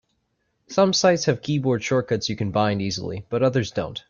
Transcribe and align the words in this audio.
Some 0.65 0.93
sites 0.93 1.25
have 1.25 1.43
keyboard 1.43 1.83
shortcuts 1.83 2.27
you 2.27 2.35
can 2.35 2.49
bind 2.49 2.81
easily, 2.81 3.23
but 3.29 3.43
others 3.43 3.69
don't. 3.69 3.99